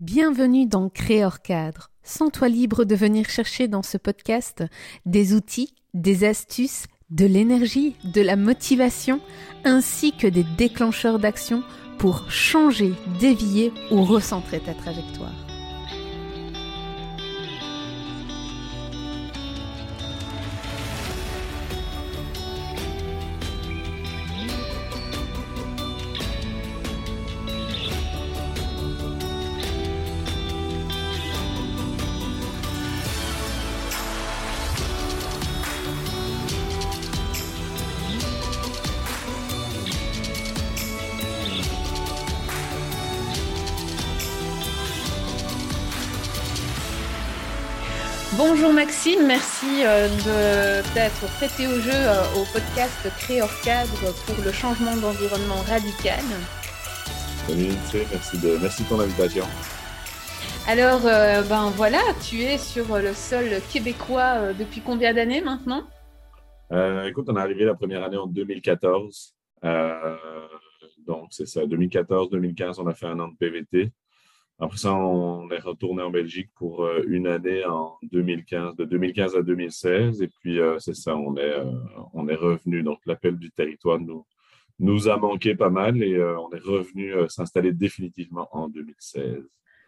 Bienvenue 0.00 0.66
dans 0.66 0.90
Créor 0.90 1.40
Cadre. 1.40 1.90
Sens-toi 2.02 2.50
libre 2.50 2.84
de 2.84 2.94
venir 2.94 3.30
chercher 3.30 3.66
dans 3.66 3.82
ce 3.82 3.96
podcast 3.96 4.62
des 5.06 5.32
outils, 5.32 5.74
des 5.94 6.24
astuces, 6.24 6.84
de 7.08 7.24
l'énergie, 7.24 7.96
de 8.04 8.20
la 8.20 8.36
motivation, 8.36 9.20
ainsi 9.64 10.12
que 10.12 10.26
des 10.26 10.44
déclencheurs 10.58 11.18
d'action 11.18 11.62
pour 11.96 12.30
changer, 12.30 12.92
dévier 13.20 13.72
ou 13.90 14.02
recentrer 14.02 14.60
ta 14.60 14.74
trajectoire. 14.74 15.45
Bonjour 48.36 48.70
Maxime, 48.70 49.26
merci 49.26 49.82
euh, 49.82 50.08
de 50.08 50.92
t'être 50.92 51.26
prêté 51.38 51.66
au 51.66 51.80
jeu 51.80 51.90
euh, 51.90 52.22
au 52.34 52.44
podcast 52.52 53.08
Créor 53.18 53.48
Cadre 53.62 54.12
pour 54.26 54.44
le 54.44 54.52
changement 54.52 54.94
d'environnement 54.94 55.62
radical. 55.66 56.20
Salut 57.46 57.72
merci 58.10 58.38
de, 58.38 58.58
merci 58.60 58.84
de 58.84 58.88
ton 58.90 59.00
invitation. 59.00 59.44
Alors, 60.68 61.06
euh, 61.06 61.42
ben 61.44 61.70
voilà, 61.76 62.00
tu 62.28 62.42
es 62.42 62.58
sur 62.58 62.98
le 62.98 63.14
sol 63.14 63.46
québécois 63.72 64.52
depuis 64.52 64.82
combien 64.82 65.14
d'années 65.14 65.40
maintenant? 65.40 65.84
Écoute, 67.06 67.28
on 67.30 67.36
est 67.36 67.40
arrivé 67.40 67.64
la 67.64 67.74
première 67.74 68.04
année 68.04 68.18
en 68.18 68.26
2014. 68.26 69.34
donc, 71.06 71.28
c'est 71.30 71.46
ça, 71.46 71.64
2014-2015, 71.64 72.82
on 72.82 72.86
a 72.86 72.92
fait 72.92 73.06
un 73.06 73.18
an 73.18 73.28
de 73.28 73.36
PVT. 73.36 73.92
Après 74.58 74.78
ça, 74.78 74.94
on 74.94 75.50
est 75.50 75.58
retourné 75.58 76.02
en 76.02 76.10
Belgique 76.10 76.50
pour 76.54 76.84
euh, 76.84 77.02
une 77.06 77.26
année 77.26 77.64
en 77.66 77.98
2015, 78.04 78.76
de 78.76 78.86
2015 78.86 79.36
à 79.36 79.42
2016. 79.42 80.22
Et 80.22 80.28
puis, 80.28 80.60
euh, 80.60 80.78
c'est 80.78 80.94
ça, 80.94 81.14
on 81.14 81.36
est, 81.36 81.40
euh, 81.40 82.28
est 82.28 82.34
revenu. 82.34 82.82
Donc, 82.82 83.00
l'appel 83.04 83.36
du 83.36 83.50
territoire 83.50 84.00
nous, 84.00 84.24
nous 84.78 85.08
a 85.08 85.18
manqué 85.18 85.54
pas 85.54 85.68
mal 85.68 86.02
et 86.02 86.22
on 86.22 86.50
est 86.52 86.62
revenu 86.62 87.14
s'installer 87.28 87.72
définitivement 87.72 88.48
en 88.52 88.68
2016. 88.68 89.42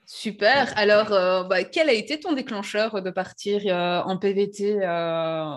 Super. 0.07 0.73
Alors, 0.79 1.11
bah, 1.47 1.65
quel 1.65 1.91
a 1.91 1.93
été 1.93 2.19
ton 2.19 2.33
déclencheur 2.33 3.03
de 3.03 3.11
partir 3.11 3.67
en 4.07 4.17
PVT 4.17 4.77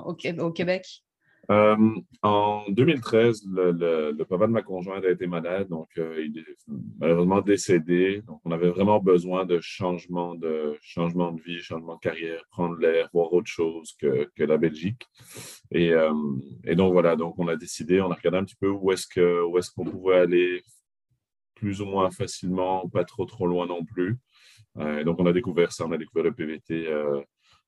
au, 0.06 0.52
Québec? 0.52 1.04
Euh, 1.50 1.76
en 2.22 2.64
2013, 2.70 3.44
le, 3.48 4.24
papa 4.24 4.48
de 4.48 4.52
ma 4.52 4.62
conjointe 4.62 5.04
a 5.04 5.10
été 5.10 5.26
malade, 5.26 5.68
donc 5.70 5.90
euh, 5.98 6.24
il 6.24 6.38
est 6.38 6.56
malheureusement 7.00 7.42
décédé. 7.42 8.22
Donc, 8.28 8.42
on 8.46 8.52
avait 8.52 8.70
vraiment 8.70 9.00
besoin 9.00 9.46
de 9.46 9.60
changement 9.60 10.36
de, 10.36 10.78
changement 10.82 11.32
de 11.32 11.42
vie, 11.42 11.60
changement 11.60 11.96
de 11.96 12.00
carrière, 12.00 12.44
prendre 12.52 12.78
l'air, 12.78 13.10
voir 13.12 13.34
autre 13.34 13.50
chose 13.50 13.94
que, 14.00 14.30
que 14.36 14.44
la 14.44 14.58
Belgique. 14.58 15.04
Et, 15.72 15.92
euh, 15.94 16.14
et, 16.64 16.76
donc, 16.76 16.94
voilà, 16.94 17.16
donc 17.16 17.38
on 17.40 17.48
a 17.48 17.56
décidé, 17.56 18.02
on 18.02 18.12
a 18.12 18.16
regardé 18.16 18.38
un 18.38 18.46
petit 18.46 18.58
peu 18.60 18.70
où 18.70 18.92
est-ce 18.92 19.08
que, 19.08 19.44
où 19.44 19.58
est-ce 19.58 19.72
qu'on 19.72 19.86
pouvait 19.86 20.18
aller 20.18 20.62
plus 21.56 21.82
ou 21.82 21.86
moins 21.86 22.12
facilement, 22.12 22.88
pas 22.90 23.04
trop, 23.04 23.26
trop 23.26 23.48
loin 23.48 23.68
non 23.68 23.84
plus. 23.86 24.18
et 24.80 25.04
donc, 25.04 25.20
on 25.20 25.26
a 25.28 25.34
découvert 25.34 25.72
ça, 25.72 25.86
on 25.86 25.92
a 25.92 25.98
découvert 25.98 26.24
le 26.24 26.32
PVT. 26.34 26.88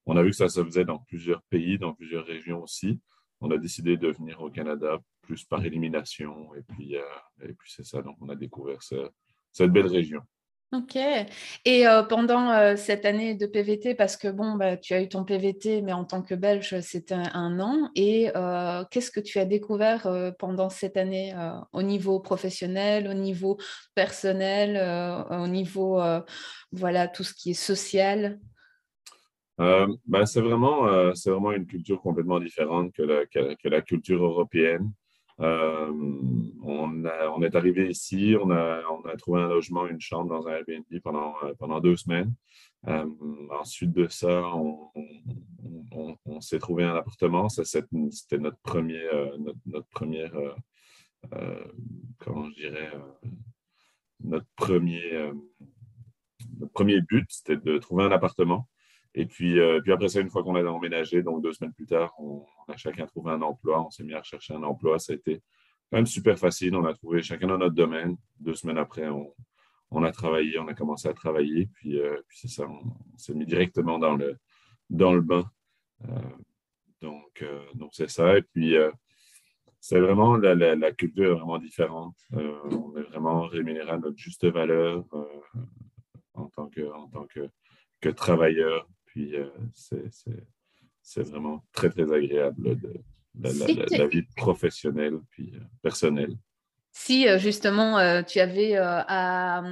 on 0.08 0.18
a 0.18 0.24
vu 0.24 0.32
que 0.32 0.36
ça 0.36 0.50
se 0.50 0.64
faisait 0.64 0.86
dans 0.86 0.98
plusieurs 1.00 1.44
pays, 1.44 1.78
dans 1.78 1.94
plusieurs 1.94 2.26
régions 2.26 2.64
aussi 2.64 3.00
on 3.44 3.52
a 3.52 3.58
décidé 3.58 3.98
de 3.98 4.08
venir 4.08 4.42
au 4.42 4.50
Canada 4.50 5.00
plus 5.22 5.44
par 5.44 5.64
élimination. 5.66 6.54
Et 6.56 6.62
puis, 6.62 6.96
euh, 6.96 7.52
c'est 7.66 7.86
ça. 7.86 8.02
Donc, 8.02 8.16
on 8.22 8.30
a 8.30 8.36
découvert 8.36 8.80
cette 9.52 9.72
belle 9.72 9.88
région. 9.88 10.22
Ok. 10.72 10.98
Et 11.66 11.88
euh, 11.88 12.02
pendant 12.02 12.50
euh, 12.50 12.76
cette 12.76 13.06
année 13.06 13.36
de 13.36 13.46
PVT, 13.46 13.94
parce 13.94 14.18
que 14.18 14.28
bon, 14.28 14.56
bah, 14.56 14.76
tu 14.76 14.96
as 14.96 15.02
eu 15.02 15.10
ton 15.10 15.24
PVT, 15.24 15.84
mais 15.84 15.94
en 15.94 16.04
tant 16.04 16.24
que 16.24 16.34
Belge, 16.34 16.80
c'était 16.80 17.14
un, 17.14 17.60
an. 17.60 17.92
Et 17.96 18.32
qu'est-ce 18.90 19.12
que 19.12 19.20
tu 19.20 19.40
as 19.40 19.46
découvert 19.46 20.08
pendant 20.40 20.70
cette 20.70 20.98
année 20.98 21.36
au 21.74 21.84
niveau 21.84 22.20
professionnel, 22.20 23.08
au 23.08 23.14
niveau 23.14 23.60
personnel, 23.94 25.28
au 25.30 25.48
niveau, 25.48 26.02
voilà, 26.72 27.08
tout 27.08 27.24
ce 27.24 27.34
qui 27.34 27.52
est 27.52 27.54
social? 27.54 28.40
Euh, 29.60 29.88
ben, 30.08 30.26
c'est 30.26 30.42
vraiment, 30.42 30.88
euh, 30.88 31.12
vraiment 31.26 31.52
une 31.52 31.68
culture 31.68 32.02
complètement 32.02 32.40
différente 32.40 32.92
que 32.94 33.04
la, 33.04 33.26
que, 33.26 33.70
la 33.70 33.82
culture 33.82 34.24
européenne. 34.24 34.92
Euh, 35.40 35.92
on, 36.64 37.44
est 37.44 37.56
arrivé 37.56 37.90
ici, 37.90 38.36
on 38.40 38.52
a, 38.52 38.82
trouvé 39.18 39.42
un 39.42 39.48
logement, 39.48 39.88
une 39.88 40.00
chambre 40.00 40.30
dans 40.30 40.48
un 40.48 40.54
Airbnb 40.54 40.86
pendant, 41.04 41.34
pendant 41.60 41.80
deux 41.80 41.96
semaines. 41.96 42.34
ensuite 43.60 43.92
de 43.92 44.08
ça, 44.08 44.44
on, 45.92 46.40
s'est 46.40 46.60
trouvé 46.60 46.84
un 46.84 46.96
appartement. 46.96 47.50
C'était 47.50 48.38
notre 48.38 48.60
premier, 48.60 49.04
notre, 49.66 49.88
première, 49.90 50.34
comment 52.20 52.50
je 52.50 52.56
dirais, 52.56 52.92
notre 54.24 54.48
premier, 54.56 55.32
notre 56.60 56.74
premier 56.74 57.02
but, 57.02 57.26
c'était 57.30 57.58
de 57.58 57.78
trouver 57.80 58.04
un 58.04 58.12
appartement. 58.12 58.68
Et 59.16 59.26
puis, 59.26 59.60
euh, 59.60 59.80
puis 59.82 59.92
après 59.92 60.10
ça, 60.10 60.20
une 60.20 60.30
fois 60.30 60.44
qu'on 60.44 60.56
a 60.56 60.64
emménagé, 60.64 61.22
donc 61.22 61.44
deux 61.44 61.54
semaines 61.54 61.74
plus 61.74 61.86
tard, 61.86 62.14
on, 62.20 62.46
a 62.68 62.78
chacun 62.78 63.06
trouvé 63.06 63.32
un 63.32 63.42
emploi. 63.42 63.86
On 63.86 63.92
s'est 63.92 64.04
mis 64.04 64.14
à 64.14 64.20
rechercher 64.20 64.56
un 64.56 64.64
emploi. 64.64 64.98
Ça 64.98 65.14
a 65.14 65.16
été 65.16 65.42
quand 65.92 65.98
même 65.98 66.08
super 66.08 66.38
facile. 66.40 66.76
On 66.76 66.86
a 66.86 66.94
trouvé 66.94 67.22
chacun 67.22 67.48
dans 67.48 67.58
notre 67.58 67.76
domaine. 67.76 68.18
Deux 68.40 68.56
semaines 68.56 68.80
après, 68.80 69.08
on, 69.08 69.34
on 69.92 70.04
a 70.04 70.12
travaillé, 70.12 70.58
on 70.58 70.68
a 70.68 70.74
commencé 70.74 71.08
à 71.08 71.14
travailler. 71.14 71.68
Puis, 71.76 72.00
euh, 72.00 72.22
puis 72.28 72.40
c'est 72.40 72.48
ça, 72.48 72.68
on, 72.68 73.18
s'est 73.18 73.36
mis 73.36 73.46
directement 73.46 74.00
dans 74.00 74.16
le, 74.16 74.38
dans 74.90 75.14
le 75.14 75.22
bain. 75.22 75.46
Euh, 76.10 76.16
donc, 77.02 77.46
donc 77.76 77.92
c'est 77.94 78.10
ça. 78.10 78.38
Et 78.38 78.42
puis, 78.42 78.76
c'est 79.80 80.00
vraiment 80.00 80.38
la, 80.38 80.56
la, 80.56 80.92
culture 80.94 81.34
est 81.34 81.36
vraiment 81.36 81.60
différente. 81.60 82.16
on 82.32 82.96
est 82.96 83.04
vraiment 83.04 83.42
rémunéré 83.42 83.92
à 83.92 83.98
notre 83.98 84.18
juste 84.18 84.46
valeur 84.46 85.04
en 86.34 86.48
tant 86.48 86.70
que, 86.70 86.90
en 86.94 87.10
tant 87.10 87.26
que, 87.28 87.50
que 88.00 88.10
travailleur 88.10 88.88
puis 89.14 89.36
euh, 89.36 89.46
c'est 91.04 91.22
vraiment 91.22 91.64
très, 91.72 91.90
très 91.90 92.12
agréable 92.12 92.80
de, 92.80 92.94
la, 93.36 94.08
vie 94.08 94.24
professionnelle 94.36 95.20
puis 95.30 95.54
euh, 95.56 95.60
personnelle. 95.84 96.36
Si 96.96 97.28
euh, 97.28 97.38
justement 97.38 98.24
tu 98.24 98.40
avais 98.40 98.76
à, 98.76 99.64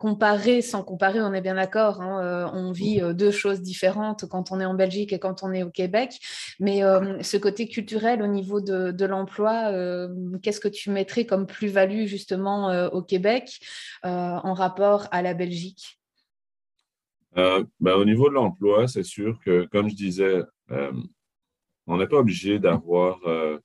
comparer, 0.00 0.62
sans 0.62 0.82
comparer, 0.82 1.20
on 1.20 1.34
est 1.34 1.42
bien 1.42 1.56
d'accord, 1.56 2.00
hein, 2.00 2.50
on 2.54 2.72
vit 2.72 3.02
deux 3.12 3.30
choses 3.30 3.60
différentes 3.60 4.26
quand 4.26 4.50
on 4.50 4.60
est 4.60 4.66
en 4.66 4.74
Belgique 4.74 5.12
et 5.12 5.18
quand 5.18 5.42
on 5.42 5.52
est 5.52 5.62
au 5.62 5.70
Québec, 5.70 6.18
mais 6.58 6.80
ce 7.22 7.36
côté 7.36 7.68
culturel 7.68 8.22
au 8.22 8.26
niveau 8.26 8.62
de, 8.62 8.92
de 8.92 9.04
l'emploi, 9.04 9.72
qu'est-ce 10.42 10.60
que 10.60 10.68
tu 10.68 10.90
mettrais 10.90 11.24
comme 11.26 11.46
plus-value 11.46 12.06
justement 12.06 12.88
au 12.88 13.02
Québec 13.02 13.58
en 14.02 14.54
rapport 14.54 15.06
à 15.10 15.20
la 15.20 15.32
Belgique? 15.34 15.98
Euh, 17.38 17.64
ben, 17.80 17.94
au 17.94 18.04
niveau 18.04 18.28
de 18.28 18.34
l'emploi, 18.34 18.88
c'est 18.88 19.02
sûr 19.02 19.38
que, 19.40 19.66
comme 19.66 19.88
je 19.88 19.94
disais, 19.94 20.42
euh, 20.70 20.92
on 21.86 21.98
n'est 21.98 22.06
pas 22.06 22.18
obligé 22.18 22.58
d'avoir 22.58 23.20
euh, 23.28 23.58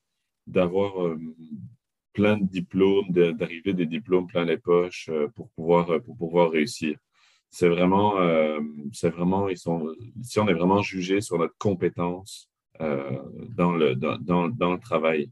plein 2.12 2.36
de 2.36 2.44
diplômes, 2.44 3.10
d'arriver 3.10 3.72
des 3.72 3.86
diplômes 3.86 4.26
plein 4.26 4.44
les 4.44 4.58
poches 4.58 5.10
pour 5.34 5.50
pouvoir 5.50 6.02
pour 6.02 6.16
pouvoir 6.16 6.50
réussir. 6.50 6.96
C'est 7.50 7.68
vraiment, 7.68 8.14
vraiment, 9.02 9.48
ils 9.48 9.58
sont, 9.58 9.94
ici 10.20 10.38
on 10.38 10.48
est 10.48 10.54
vraiment 10.54 10.82
jugé 10.82 11.20
sur 11.20 11.38
notre 11.38 11.56
compétence 11.58 12.50
dans 12.80 13.72
le 13.72 13.94
dans, 13.94 14.48
dans, 14.48 14.72
le 14.72 14.78
travail. 14.78 15.30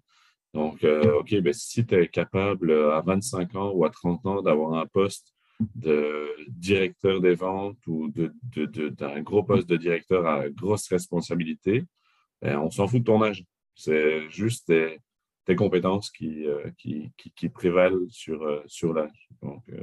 Donc, 0.55 0.85
OK, 0.85 1.35
ben, 1.41 1.53
si 1.53 1.87
tu 1.87 1.95
es 1.95 2.09
capable 2.09 2.73
à 2.73 3.03
25 3.03 3.55
ans 3.57 3.71
ou 3.73 3.85
à 3.85 3.91
30 3.91 4.27
ans 4.27 4.43
d'avoir 4.43 4.75
un 4.75 4.87
poste 4.87 5.35
de 5.75 6.29
directeur 6.49 7.21
des 7.21 7.35
ventes 7.35 7.87
ou 7.87 8.11
d'un 8.11 9.23
gros 9.23 9.43
poste 9.43 9.69
de 9.69 9.77
directeur 9.77 10.27
à 10.27 10.49
grosse 10.49 10.89
responsabilité, 10.89 11.85
ben, 12.43 12.59
on 12.59 12.71
s'en 12.71 12.89
fout 12.89 13.01
de 13.01 13.05
ton 13.05 13.23
âge. 13.23 13.45
C'est 13.75 14.29
juste 14.31 14.67
tes, 14.67 15.57
compétences 15.57 16.11
qui, 16.11 16.47
euh, 16.47 16.71
qui, 16.79 17.13
qui, 17.17 17.49
prévalent 17.49 18.09
sur, 18.09 18.43
euh, 18.43 18.63
sur 18.67 18.93
l'âge. 18.93 19.29
Euh, 19.43 19.83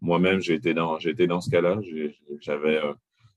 moi-même, 0.00 0.40
j'ai 0.40 0.54
été, 0.54 0.74
dans, 0.74 0.98
été 0.98 1.26
dans 1.26 1.40
ce 1.40 1.50
cas-là. 1.50 1.80
J'avais 2.40 2.80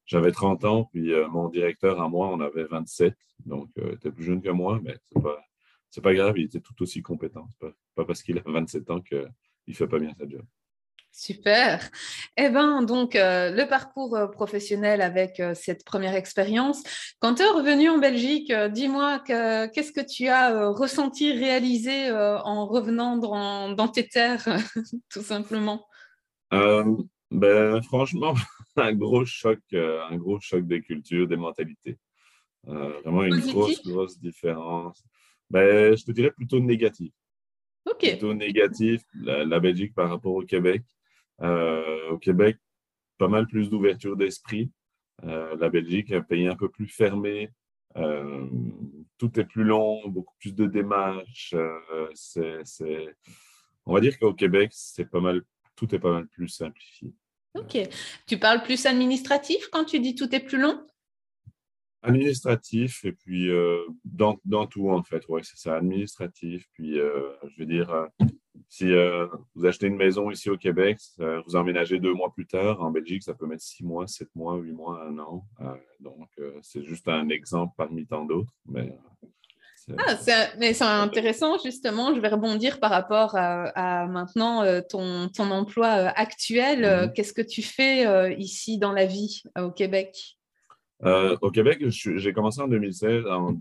j'avais 0.05 0.31
30 0.31 0.65
ans, 0.65 0.89
puis 0.91 1.11
mon 1.31 1.49
directeur 1.49 1.99
à 1.99 2.07
moi, 2.07 2.29
on 2.29 2.39
avait 2.39 2.65
27. 2.65 3.15
Donc, 3.45 3.69
il 3.77 3.93
était 3.93 4.11
plus 4.11 4.23
jeune 4.23 4.41
que 4.41 4.49
moi, 4.49 4.79
mais 4.83 4.95
c'est 5.11 5.21
pas, 5.21 5.41
pas 6.03 6.13
grave, 6.13 6.37
il 6.37 6.45
était 6.45 6.59
tout 6.59 6.79
aussi 6.83 7.01
compétent. 7.01 7.47
Ce 7.53 7.57
pas, 7.57 7.73
pas 7.95 8.05
parce 8.05 8.21
qu'il 8.21 8.37
a 8.37 8.43
27 8.45 8.91
ans 8.91 9.01
qu'il 9.01 9.27
ne 9.67 9.73
fait 9.73 9.87
pas 9.87 9.97
bien 9.97 10.13
sa 10.13 10.27
job. 10.27 10.43
Super. 11.17 11.79
Eh 12.35 12.49
bien, 12.49 12.81
donc, 12.81 13.15
euh, 13.15 13.49
le 13.49 13.65
parcours 13.69 14.17
euh, 14.17 14.27
professionnel 14.27 14.99
avec 14.99 15.39
euh, 15.39 15.53
cette 15.53 15.85
première 15.85 16.13
expérience. 16.13 16.83
Quand 17.19 17.35
tu 17.35 17.43
es 17.43 17.47
revenu 17.47 17.87
en 17.87 17.99
Belgique, 17.99 18.51
dis-moi 18.51 19.19
qu'est-ce 19.19 19.93
que 19.93 20.05
tu 20.05 20.27
as 20.27 20.67
ressenti, 20.71 21.31
réalisé 21.31 22.11
en 22.11 22.67
revenant 22.67 23.15
dans, 23.15 23.87
tes 23.87 24.09
terres, 24.09 24.45
tout 25.09 25.21
simplement? 25.21 25.87
Ben, 26.51 27.81
Franchement, 27.83 28.33
un 28.75 28.93
gros 28.93 29.25
choc, 29.25 29.59
un 29.71 30.17
gros 30.17 30.41
choc 30.41 30.67
des 30.67 30.81
cultures, 30.81 31.29
des 31.29 31.37
mentalités. 31.37 31.97
vraiment 32.65 33.23
une 33.23 33.39
grosse, 33.39 33.81
grosse 33.83 34.19
différence. 34.19 35.01
Ben, 35.49 35.95
je 35.95 36.03
te 36.03 36.11
dirais 36.11 36.31
plutôt 36.31 36.59
négatif. 36.59 37.13
Ok. 37.85 37.99
Plutôt 37.99 38.33
négatif, 38.33 39.01
la 39.23 39.61
Belgique 39.61 39.93
par 39.95 40.09
rapport 40.09 40.33
au 40.33 40.43
Québec. 40.43 40.83
Euh, 41.41 42.11
au 42.11 42.17
Québec, 42.17 42.57
pas 43.17 43.27
mal 43.27 43.47
plus 43.47 43.69
d'ouverture 43.69 44.15
d'esprit. 44.15 44.71
Euh, 45.23 45.55
la 45.57 45.69
Belgique, 45.69 46.11
un 46.11 46.21
pays 46.21 46.47
un 46.47 46.55
peu 46.55 46.69
plus 46.69 46.87
fermé. 46.87 47.49
Euh, 47.97 48.47
tout 49.17 49.39
est 49.39 49.45
plus 49.45 49.63
long, 49.63 50.07
beaucoup 50.07 50.35
plus 50.39 50.53
de 50.53 50.65
démarches. 50.65 51.55
c'est, 52.13 53.15
On 53.85 53.93
va 53.93 54.01
dire 54.01 54.17
qu'au 54.19 54.33
Québec, 54.33 54.71
c'est 54.73 55.09
pas 55.09 55.21
mal, 55.21 55.41
tout 55.75 55.93
est 55.93 55.99
pas 55.99 56.11
mal 56.11 56.27
plus 56.27 56.49
simplifié. 56.49 57.13
Ok. 57.53 57.77
Tu 58.27 58.37
parles 58.37 58.63
plus 58.63 58.85
administratif 58.85 59.69
quand 59.71 59.85
tu 59.85 59.99
dis 59.99 60.15
tout 60.15 60.33
est 60.35 60.41
plus 60.41 60.59
long? 60.59 60.85
Administratif 62.01 63.03
et 63.05 63.13
puis 63.13 63.49
dans, 64.03 64.37
dans, 64.43 64.67
tout 64.67 64.89
en 64.89 65.01
fait, 65.03 65.25
ouais, 65.29 65.41
c'est 65.43 65.57
ça, 65.57 65.77
administratif. 65.77 66.67
Puis 66.73 66.95
je 66.95 67.57
veux 67.57 67.65
dire, 67.65 68.09
si 68.69 68.91
euh, 68.91 69.27
vous 69.55 69.65
achetez 69.65 69.87
une 69.87 69.95
maison 69.95 70.29
ici 70.31 70.49
au 70.49 70.57
Québec, 70.57 70.97
vous 71.17 71.55
emménagez 71.55 71.99
deux 71.99 72.13
mois 72.13 72.31
plus 72.33 72.45
tard. 72.45 72.81
En 72.81 72.91
Belgique, 72.91 73.23
ça 73.23 73.33
peut 73.33 73.45
mettre 73.45 73.63
six 73.63 73.83
mois, 73.83 74.07
sept 74.07 74.29
mois, 74.35 74.55
huit 74.55 74.73
mois, 74.73 75.03
un 75.03 75.17
an. 75.19 75.45
Euh, 75.61 75.73
donc, 75.99 76.29
euh, 76.39 76.51
c'est 76.61 76.83
juste 76.83 77.07
un 77.07 77.29
exemple 77.29 77.73
parmi 77.77 78.05
tant 78.05 78.25
d'autres. 78.25 78.51
Mais, 78.65 78.97
ah, 79.99 80.15
c'est 80.17 80.81
intéressant, 80.81 81.57
justement. 81.63 82.13
Je 82.15 82.19
vais 82.19 82.27
rebondir 82.27 82.79
par 82.79 82.89
rapport 82.89 83.35
à, 83.35 84.07
maintenant 84.07 84.63
ton, 84.89 85.29
ton, 85.29 85.51
emploi 85.51 85.87
actuel. 85.87 86.81
Mm-hmm. 86.81 87.13
Qu'est-ce 87.13 87.33
que 87.33 87.43
tu 87.43 87.61
fais 87.61 88.35
ici 88.39 88.79
dans 88.79 88.91
la 88.91 89.05
vie 89.05 89.43
au 89.59 89.71
Québec? 89.71 90.37
au 91.03 91.51
Québec, 91.51 91.83
j'ai 91.87 92.33
commencé 92.33 92.61
en 92.61 92.67
2016. 92.67 93.25
En, 93.27 93.53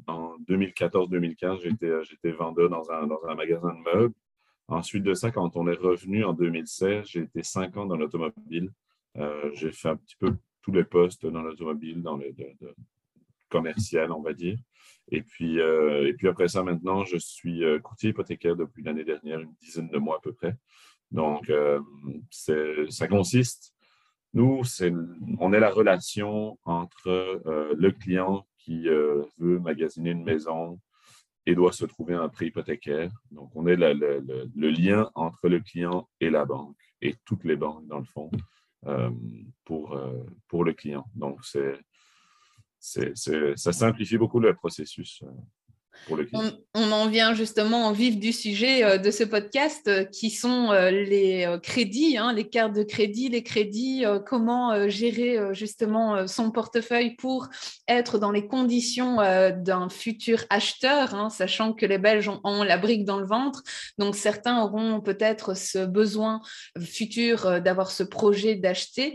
2014-2015, 0.49 1.61
j'étais 2.09 2.33
vendeur 2.33 2.69
dans 2.69 2.91
un, 2.91 3.07
dans 3.07 3.21
un 3.29 3.35
magasin 3.35 3.69
de 3.69 3.97
meubles. 3.97 4.15
Ensuite 4.69 5.03
de 5.05 5.13
ça, 5.13 5.31
quand 5.31 5.57
on 5.57 5.69
est 5.69 5.77
revenu 5.77 6.25
en 6.25 6.33
2016, 6.33 7.07
j'ai 7.07 7.21
été 7.21 7.43
cinq 7.43 7.77
ans 7.77 7.85
dans 7.85 7.97
l'automobile. 7.97 8.71
Euh, 9.19 9.51
j'ai 9.55 9.71
fait 9.71 9.91
un 9.91 9.97
petit 9.97 10.17
peu 10.17 10.35
tous 10.63 10.73
les 10.73 10.85
postes 10.85 11.27
dans 11.27 11.43
l'automobile, 11.43 12.03
dans 12.03 12.17
le 12.17 12.33
commercial, 13.51 14.11
on 14.11 14.23
va 14.23 14.33
dire. 14.33 14.59
Et 15.11 15.23
puis, 15.23 15.61
euh, 15.61 16.09
et 16.09 16.15
puis 16.15 16.29
après 16.29 16.49
ça, 16.49 16.63
maintenant, 16.63 17.05
je 17.05 17.19
suis 17.19 17.63
euh, 17.63 17.79
courtier 17.79 18.11
hypothécaire 18.11 18.57
depuis 18.57 18.83
l'année 18.83 19.05
dernière, 19.05 19.41
une 19.41 19.55
dizaine 19.61 19.89
de 19.89 19.99
mois 19.99 20.17
à 20.17 20.21
peu 20.21 20.33
près. 20.33 20.57
Donc, 21.11 21.53
ça 22.31 23.07
consiste, 23.07 23.73
nous, 24.33 24.63
on 25.39 25.53
est 25.53 25.61
la 25.61 25.71
relation 25.71 26.59
entre 26.65 27.41
le 27.77 27.91
client 27.93 28.45
qui 28.59 28.89
veut 29.39 29.61
magasiner 29.61 30.11
une 30.11 30.25
maison, 30.25 30.81
et 31.47 31.55
doit 31.55 31.73
se 31.73 31.85
trouver 31.85 32.15
un 32.15 32.29
prêt 32.29 32.47
hypothécaire. 32.47 33.11
Donc, 33.31 33.51
on 33.55 33.67
est 33.67 33.77
le, 33.77 34.71
lien 34.71 35.11
entre 35.15 35.49
le 35.49 35.61
client 35.61 36.09
et 36.21 36.31
la 36.31 36.45
banque 36.45 36.77
et 37.03 37.15
toutes 37.25 37.45
les 37.45 37.57
banques, 37.57 37.87
dans 37.87 37.99
le 37.99 38.05
fond, 38.05 38.31
euh, 38.87 39.11
pour, 39.65 39.95
euh, 39.95 40.25
pour 40.49 40.65
le 40.65 40.73
client. 40.73 41.05
Donc, 41.15 41.41
c'est, 41.45 41.79
ça 42.79 43.73
simplifie 43.73 44.19
beaucoup 44.19 44.41
le 44.41 44.55
processus. 44.55 45.23
On, 46.77 46.93
en 46.93 47.07
vient 47.07 47.35
justement 47.35 47.87
en 47.87 47.93
vif 47.93 48.19
du 48.19 48.33
sujet 48.33 48.85
euh, 48.85 48.99
de 48.99 49.11
ce 49.11 49.25
podcast 49.25 49.89
euh, 49.89 50.05
qui 50.05 50.31
sont 50.31 50.71
euh, 50.71 50.91
les 50.91 51.47
crédits, 51.63 52.19
hein, 52.19 52.33
les 52.33 52.49
cartes 52.49 52.75
de 52.75 52.83
crédit, 52.83 53.29
les 53.29 53.43
crédits, 53.43 54.05
comment 54.27 54.89
gérer 54.89 55.39
justement 55.53 56.27
son 56.27 56.51
portefeuille 56.51 57.15
pour 57.17 57.49
être 57.89 58.19
dans 58.19 58.31
les 58.31 58.47
conditions 58.47 59.17
d'un 59.17 59.89
futur 59.89 60.45
acheteur, 60.51 61.15
hein, 61.15 61.31
sachant 61.31 61.73
que 61.73 61.87
les 61.87 61.99
Belges 61.99 62.31
ont, 62.43 62.63
la 62.63 62.77
brique 62.77 63.05
dans 63.05 63.19
le 63.19 63.27
ventre. 63.27 63.63
Donc 63.99 64.15
certains 64.15 64.63
auront 64.63 65.01
peut-être 65.01 65.57
ce 65.57 65.85
besoin 65.85 66.41
futur 66.79 67.61
d'avoir 67.61 67.91
ce 67.91 68.03
projet 68.03 68.57
d'acheter. 68.57 69.15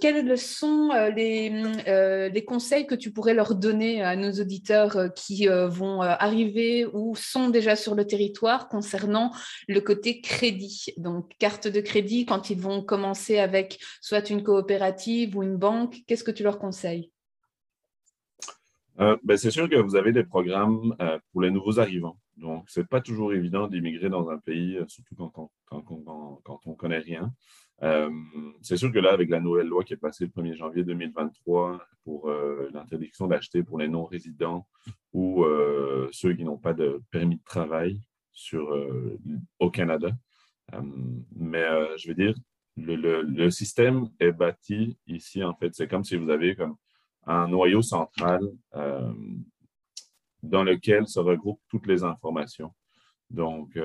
quels 0.00 0.38
sont 0.38 0.90
les 1.14 2.44
conseils 2.46 2.86
que 2.86 2.94
tu 2.94 3.12
pourrais 3.12 3.34
leur 3.34 3.54
donner 3.54 4.02
à 4.02 4.16
nos 4.16 4.32
auditeurs 4.32 5.12
qui 5.14 5.46
vont 5.46 5.99
euh, 6.02 6.14
arriver 6.18 6.86
ou 6.86 7.14
sont 7.16 7.48
déjà 7.50 7.76
sur 7.76 7.94
le 7.94 8.06
territoire 8.06 8.68
concernant 8.68 9.32
le 9.68 9.80
côté 9.80 10.20
crédit. 10.20 10.86
Donc, 10.96 11.32
carte 11.38 11.68
de 11.68 11.80
crédit, 11.80 12.26
quand 12.26 12.50
ils 12.50 12.60
vont 12.60 12.82
commencer 12.82 13.38
avec 13.38 13.78
soit 14.00 14.30
une 14.30 14.42
coopérative 14.42 15.36
ou 15.36 15.42
une 15.42 15.56
banque, 15.56 15.98
qu'est-ce 16.06 16.24
que 16.24 16.30
tu 16.30 16.42
leur 16.42 16.58
conseilles? 16.58 17.10
Euh, 19.00 19.16
ben, 19.24 19.36
c'est 19.36 19.50
sûr 19.50 19.68
que 19.68 19.76
vous 19.76 19.96
avez 19.96 20.12
des 20.12 20.24
programmes 20.24 20.94
euh, 21.00 21.18
pour 21.32 21.42
les 21.42 21.50
nouveaux 21.50 21.78
arrivants. 21.80 22.18
Donc, 22.36 22.68
ce 22.68 22.80
n'est 22.80 22.86
pas 22.86 23.00
toujours 23.00 23.32
évident 23.32 23.66
d'immigrer 23.66 24.08
dans 24.08 24.28
un 24.30 24.38
pays, 24.38 24.78
surtout 24.88 25.14
quand 25.14 25.32
on 25.36 25.50
quand, 25.66 26.40
quand 26.44 26.60
on 26.66 26.74
connaît 26.74 26.98
rien. 26.98 27.32
Euh, 27.82 28.10
c'est 28.60 28.76
sûr 28.76 28.92
que 28.92 28.98
là, 28.98 29.12
avec 29.12 29.30
la 29.30 29.40
nouvelle 29.40 29.66
loi 29.66 29.84
qui 29.84 29.94
est 29.94 29.98
passée 29.98 30.24
le 30.24 30.30
1er 30.30 30.54
janvier 30.54 30.84
2023 30.84 31.80
pour 32.04 32.28
euh, 32.28 32.68
l'interdiction 32.72 33.26
d'acheter 33.26 33.62
pour 33.62 33.78
les 33.78 33.88
non-résidents 33.88 34.66
ou 35.12 35.44
euh, 35.44 36.08
ceux 36.12 36.34
qui 36.34 36.44
n'ont 36.44 36.58
pas 36.58 36.74
de 36.74 37.02
permis 37.10 37.36
de 37.36 37.44
travail 37.44 38.00
au 39.58 39.70
Canada. 39.70 40.10
mais 41.36 41.66
je 41.98 42.08
veux 42.08 42.14
dire, 42.14 42.34
le, 42.76 43.22
le, 43.22 43.50
système 43.50 44.08
est 44.18 44.32
bâti 44.32 44.96
ici, 45.06 45.42
en 45.44 45.54
fait. 45.54 45.74
C'est 45.74 45.88
comme 45.88 46.04
si 46.04 46.16
vous 46.16 46.30
avez 46.30 46.54
comme 46.54 46.76
un 47.26 47.48
noyau 47.48 47.82
central 47.82 48.40
dans 50.42 50.64
lequel 50.64 51.06
se 51.06 51.20
regroupent 51.20 51.60
toutes 51.68 51.86
les 51.86 52.02
informations. 52.02 52.72
Donc, 53.28 53.78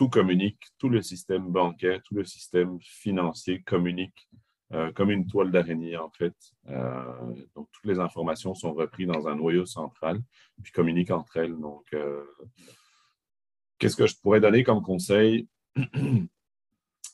tout 0.00 0.08
communique, 0.08 0.62
tout 0.78 0.88
le 0.88 1.02
système 1.02 1.46
bancaire, 1.52 2.00
tout 2.02 2.14
le 2.14 2.24
système 2.24 2.78
financier 2.80 3.60
communique 3.60 4.30
euh, 4.72 4.90
comme 4.92 5.10
une 5.10 5.26
toile 5.26 5.50
d'araignée, 5.50 5.98
en 5.98 6.08
fait. 6.08 6.34
Euh, 6.70 7.34
donc, 7.54 7.68
toutes 7.70 7.84
les 7.84 7.98
informations 7.98 8.54
sont 8.54 8.72
reprises 8.72 9.08
dans 9.08 9.28
un 9.28 9.36
noyau 9.36 9.66
central, 9.66 10.18
puis 10.62 10.72
communiquent 10.72 11.10
entre 11.10 11.36
elles. 11.36 11.54
Donc, 11.54 11.84
euh, 11.92 12.24
qu'est-ce 13.78 13.94
que 13.94 14.06
je 14.06 14.16
pourrais 14.22 14.40
donner 14.40 14.64
comme 14.64 14.80
conseil? 14.80 15.46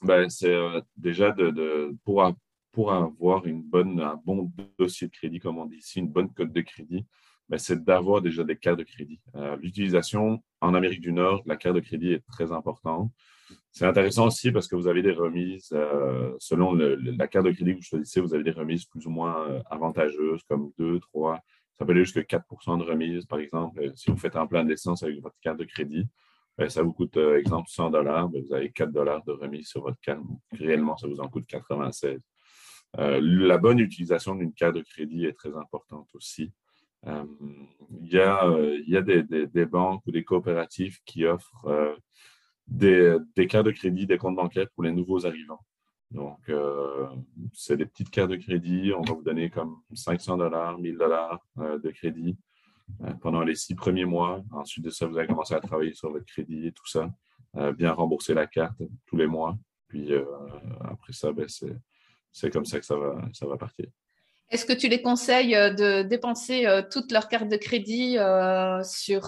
ben, 0.03 0.29
c'est 0.29 0.57
déjà 0.97 1.33
de, 1.33 1.93
pour, 2.05 2.33
pour, 2.71 2.93
avoir 2.93 3.47
une 3.47 3.65
bonne, 3.65 4.01
un 4.01 4.21
bon 4.25 4.53
dossier 4.79 5.09
de 5.09 5.13
crédit, 5.13 5.41
comme 5.41 5.59
on 5.59 5.67
dit 5.67 5.79
ici, 5.79 5.99
une 5.99 6.13
bonne 6.13 6.33
cote 6.33 6.53
de 6.53 6.61
crédit, 6.61 7.05
ben, 7.49 7.59
c'est 7.59 7.83
d'avoir 7.83 8.23
déjà 8.23 8.45
des 8.45 8.57
cartes 8.57 8.79
de 8.79 8.85
crédit. 8.85 9.19
L'utilisation 9.59 10.41
en 10.67 10.75
Amérique 10.75 11.01
du 11.01 11.13
Nord, 11.13 11.43
la 11.47 11.57
carte 11.57 11.77
de 11.77 11.81
crédit 11.81 12.13
est 12.13 12.27
très 12.27 12.53
importante. 12.53 13.11
C'est 13.71 13.87
intéressant 13.87 14.27
aussi 14.27 14.51
parce 14.51 14.67
que 14.67 14.75
vous 14.75 14.89
avez 14.89 15.03
des 15.03 15.13
remises, 15.13 15.71
euh, 15.73 16.35
selon 16.39 16.73
la 16.75 17.29
carte 17.29 17.47
de 17.47 17.53
crédit 17.53 17.73
que 17.73 17.77
vous 17.77 17.83
choisissez, 17.83 18.21
vous 18.21 18.35
avez 18.35 18.43
des 18.43 18.51
remises 18.51 18.85
plus 18.87 19.07
ou 19.07 19.11
moins 19.11 19.49
euh, 19.49 19.63
avantageuses, 19.71 20.43
comme 20.49 20.73
2, 20.79 20.99
3, 21.01 21.41
ça 21.79 21.85
peut 21.85 21.93
aller 21.93 22.05
jusqu'à 22.05 22.23
4% 22.23 22.79
de 22.79 22.85
remise, 22.85 23.27
par 23.27 23.39
exemple. 23.39 23.93
Si 23.95 24.11
vous 24.11 24.17
faites 24.17 24.37
un 24.37 24.47
plein 24.47 24.65
d'essence 24.65 25.03
avec 25.03 25.21
votre 25.21 25.37
carte 25.41 25.59
de 25.59 25.65
crédit, 25.65 26.07
ça 26.69 26.83
vous 26.83 26.95
coûte, 26.95 27.19
exemple, 27.19 27.69
100 27.69 27.91
dollars, 27.91 28.31
ben, 28.31 28.43
vous 28.43 28.55
avez 28.55 28.73
4 28.73 28.91
dollars 28.91 29.23
de 29.25 29.33
remise 29.33 29.67
sur 29.67 29.83
votre 29.83 30.01
carte. 30.01 30.23
Réellement, 30.53 30.97
ça 30.97 31.07
vous 31.07 31.21
en 31.21 31.29
coûte 31.29 31.47
96. 31.47 32.19
la 32.97 33.59
bonne 33.59 33.79
utilisation 33.79 34.35
d'une 34.35 34.55
carte 34.55 34.77
de 34.77 34.81
crédit 34.81 35.27
est 35.27 35.35
très 35.35 35.55
importante 35.55 36.09
aussi. 36.15 36.51
Euh, 37.07 37.25
il 38.01 38.09
y 38.09 38.19
a, 38.19 38.45
euh, 38.45 39.47
des, 39.47 39.67
banques 39.67 40.03
ou 40.07 40.11
des 40.11 40.25
coopératives 40.25 40.99
qui 41.05 41.25
offrent 41.25 41.67
euh, 41.67 41.95
des, 42.67 43.47
cartes 43.47 43.67
de 43.67 43.71
crédit, 43.71 44.07
des 44.07 44.19
comptes 44.19 44.37
bancaires 44.37 44.69
pour 44.75 44.83
les 44.83 44.93
nouveaux 44.93 45.25
arrivants. 45.27 45.65
Donc, 46.13 46.39
c'est 47.53 47.77
des 47.77 47.85
petites 47.85 48.11
cartes 48.11 48.31
de 48.31 48.37
crédit. 48.37 48.93
On 48.97 49.03
va 49.03 49.13
vous 49.13 49.23
donner 49.23 49.51
comme 49.51 49.79
500 49.93 50.37
dollars, 50.37 50.79
1000 50.79 50.97
dollars 50.97 51.45
de 51.57 51.91
crédit 51.91 52.37
pendant 53.21 53.43
les 53.43 53.57
six 53.57 53.75
premiers 53.75 54.05
mois. 54.05 54.41
Ensuite 54.53 54.85
de 54.85 54.91
ça, 54.91 55.07
vous 55.07 55.19
allez 55.19 55.27
commencer 55.27 55.55
à 55.55 55.61
travailler 55.61 55.95
sur 55.95 56.13
votre 56.13 56.25
crédit 56.25 56.69
et 56.69 56.73
tout 56.73 56.87
ça. 56.87 57.11
bien 57.73 57.93
rembourser 57.93 58.35
la 58.35 58.47
carte 58.47 58.81
tous 59.07 59.17
les 59.17 59.27
mois. 59.27 59.59
Puis 59.89 60.13
après 60.83 61.13
ça, 61.13 61.33
ben, 61.33 61.47
c'est 62.31 62.51
comme 62.51 62.65
ça 62.65 62.79
que 62.79 62.87
ça 62.87 62.97
va 62.97 63.57
partir. 63.57 63.87
Est-ce 64.51 64.65
que 64.65 64.73
tu 64.73 64.89
les 64.89 65.03
conseilles 65.03 65.57
euh, 65.57 65.71
de 65.71 66.03
dépenser 66.03 66.67
euh, 66.67 66.81
toutes 66.89 67.11
leurs 67.11 67.29
cartes 67.29 67.49
de 67.49 67.57
crédit 67.57 68.17
euh, 68.17 68.81
sur 68.85 69.27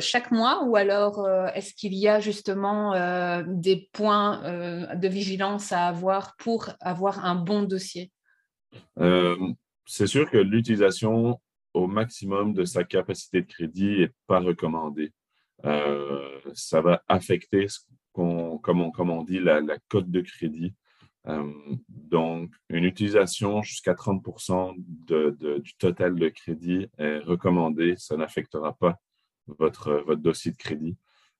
chaque 0.00 0.32
mois 0.32 0.64
ou 0.64 0.76
alors 0.76 1.28
est-ce 1.54 1.72
qu'il 1.72 1.94
y 1.94 2.08
a 2.08 2.18
justement 2.18 2.94
des 3.46 3.88
points 3.92 4.42
de 4.94 5.08
vigilance 5.08 5.72
à 5.72 5.86
avoir 5.86 6.36
pour 6.36 6.70
avoir 6.80 7.24
un 7.24 7.36
bon 7.36 7.62
dossier? 7.62 8.10
C'est 9.86 10.06
sûr 10.06 10.28
que 10.30 10.38
l'utilisation 10.38 11.40
au 11.74 11.86
maximum 11.86 12.54
de 12.54 12.64
sa 12.64 12.84
capacité 12.84 13.42
de 13.42 13.46
crédit 13.46 14.00
n'est 14.00 14.12
pas 14.26 14.40
recommandée. 14.40 15.12
ça 16.54 16.80
va 16.80 17.02
affecter, 17.08 17.66
comme, 18.12 18.80
on, 19.10 19.22
dit, 19.22 19.38
la 19.38 19.62
cote 19.88 20.10
de 20.10 20.20
crédit. 20.20 20.74
Euh, 21.28 21.52
donc, 21.88 22.52
une 22.68 22.84
utilisation 22.84 23.62
jusqu'à 23.62 23.94
30% 23.94 24.74
du 24.76 25.74
total 25.78 26.14
de 26.14 26.28
crédit 26.28 26.88
est 26.98 27.18
recommandée. 27.18 27.94
Ça 27.96 28.16
n'affectera 28.16 28.74
pas 28.74 28.96
votre, 29.46 29.94
votre 30.06 30.20
dossier 30.20 30.52
de 30.52 30.56
crédit. 30.56 30.96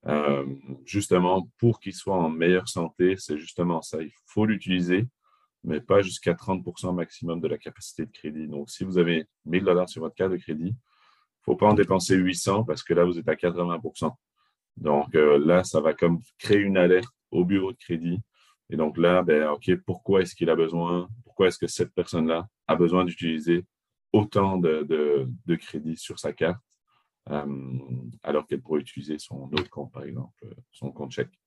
Euh, 0.07 0.47
justement, 0.85 1.49
pour 1.59 1.81
qu'il 1.81 1.95
soit 1.95 2.17
en 2.17 2.29
meilleure 2.29 2.69
santé, 2.69 3.17
c'est 3.19 3.39
justement 3.39 3.83
ça. 3.83 4.01
Il 4.03 4.13
faut 4.27 4.45
l'utiliser, 4.45 5.07
mais 5.65 5.81
pas 5.81 6.01
jusqu'à 6.03 6.35
30% 6.35 6.95
maximum 6.95 7.41
de 7.41 7.49
la 7.49 7.59
capacité 7.59 8.07
de 8.07 8.13
crédit. 8.13 8.47
Donc, 8.47 8.71
si 8.71 8.85
vous 8.85 8.99
avez 8.99 9.27
1000 9.47 9.65
dollars 9.65 9.89
sur 9.89 10.03
votre 10.03 10.15
carte 10.15 10.33
de 10.33 10.37
crédit, 10.37 10.69
il 10.69 11.51
ne 11.51 11.55
faut 11.55 11.57
pas 11.57 11.67
en 11.67 11.75
dépenser 11.75 12.17
800 12.17 12.65
parce 12.65 12.83
que 12.83 12.95
là, 12.95 13.05
vous 13.05 13.19
êtes 13.19 13.29
à 13.29 13.35
80% 13.35 14.13
Donc, 14.77 15.15
euh, 15.15 15.39
là, 15.45 15.65
ça 15.65 15.81
va 15.81 15.95
comme 15.95 16.21
créer 16.39 16.59
une 16.59 16.77
alerte 16.77 17.13
au 17.31 17.45
bureau 17.45 17.73
de 17.73 17.79
crédit 17.79 18.21
et 18.71 18.77
donc 18.77 18.99
là, 18.99 19.23
ben, 19.23 19.49
OK, 19.49 19.71
pourquoi 19.85 20.23
est-ce 20.23 20.35
qu'il 20.35 20.51
a 20.51 20.57
besoin, 20.57 21.09
pourquoi 21.25 21.49
est-ce 21.49 21.59
que 21.59 21.67
cette 21.67 21.95
personne-là 21.95 22.49
a 22.67 22.77
besoin 22.77 23.05
d'utiliser 23.05 23.65
autant 24.13 24.57
de, 24.57 25.29
crédits 25.57 25.97
sur 25.97 26.19
sa 26.19 26.33
carte, 26.33 26.63
euh, 27.31 27.79
alors 28.23 28.47
qu'elle 28.47 28.63
pourrait 28.63 28.81
utiliser 28.81 29.19
son 29.19 29.45
autre 29.53 29.71
compte, 29.71 29.93
par 29.93 30.05
exemple, 30.05 30.47
son 30.73 30.91
compte 30.91 31.13
chèque. 31.13 31.39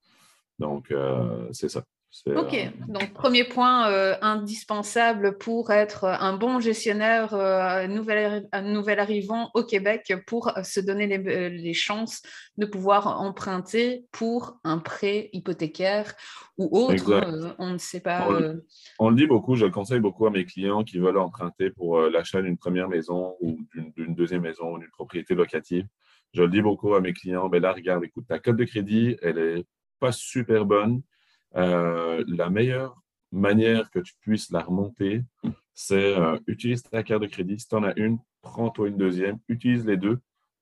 Donc, 0.58 0.90
euh, 0.90 1.48
c'est 1.52 1.68
ça. 1.68 1.84
Ok, 2.26 2.54
euh, 2.54 2.70
donc 2.88 3.12
premier 3.12 3.44
point 3.44 3.88
euh, 3.88 4.16
indispensable 4.20 5.38
pour 5.38 5.70
être 5.70 6.04
un 6.04 6.36
bon 6.36 6.58
gestionnaire, 6.58 7.34
euh, 7.34 7.86
nouvel, 7.86 8.48
un 8.50 8.62
nouvel 8.62 8.98
arrivant 8.98 9.50
au 9.54 9.62
Québec 9.62 10.12
pour 10.26 10.52
se 10.64 10.80
donner 10.80 11.06
les, 11.06 11.72
chances 11.72 12.22
de 12.56 12.66
pouvoir 12.66 13.20
emprunter 13.20 14.06
pour 14.10 14.58
un 14.64 14.78
prêt 14.78 15.30
hypothécaire 15.32 16.14
ou 16.58 16.68
autre. 16.76 17.54
on 17.58 17.70
ne 17.70 17.78
sait 17.78 18.00
pas. 18.00 18.28
On, 18.98 19.10
le 19.10 19.16
dit 19.16 19.28
beaucoup, 19.28 19.54
je 19.54 19.66
le 19.66 19.70
conseille 19.70 20.00
beaucoup 20.00 20.26
à 20.26 20.30
mes 20.30 20.44
clients 20.44 20.82
qui 20.82 20.98
veulent 20.98 21.18
emprunter 21.18 21.70
pour 21.70 22.00
l'achat 22.00 22.42
d'une 22.42 22.58
première 22.58 22.88
maison 22.88 23.36
ou 23.40 23.56
d'une 23.96 24.16
deuxième 24.16 24.42
maison 24.42 24.74
ou 24.74 24.78
d'une 24.78 24.90
propriété 24.90 25.36
locative. 25.36 25.86
Je 26.34 26.42
le 26.42 26.48
dis 26.48 26.60
beaucoup 26.60 26.94
à 26.94 27.00
mes 27.00 27.12
clients, 27.12 27.48
ben 27.48 27.62
là, 27.62 27.72
regarde, 27.72 28.04
écoute, 28.04 28.26
ta 28.26 28.40
cote 28.40 28.56
de 28.56 28.64
crédit, 28.64 29.16
elle 29.22 29.36
n'est 29.36 29.64
pas 30.00 30.12
super 30.12 30.64
bonne 30.64 31.02
euh, 31.56 32.24
la 32.28 32.50
meilleure 32.50 33.00
manière 33.32 33.90
que 33.90 33.98
tu 33.98 34.14
puisses 34.20 34.50
la 34.50 34.60
remonter, 34.62 35.22
c'est 35.74 36.16
euh, 36.16 36.38
utilise 36.46 36.82
ta 36.82 37.02
carte 37.02 37.22
de 37.22 37.26
crédit. 37.26 37.58
Si 37.58 37.68
tu 37.68 37.74
en 37.74 37.84
as 37.84 37.96
une, 37.96 38.18
prends-toi 38.42 38.88
une 38.88 38.96
deuxième, 38.96 39.38
utilise 39.48 39.84
les 39.86 39.96
deux. 39.96 40.20